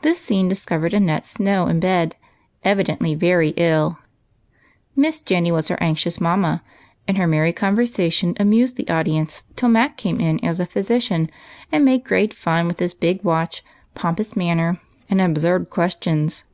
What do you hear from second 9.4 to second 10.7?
till Mac came in as a